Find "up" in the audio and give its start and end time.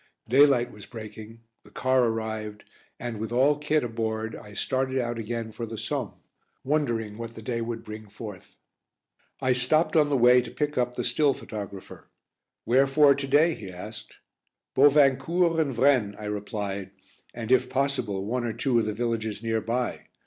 10.75-10.95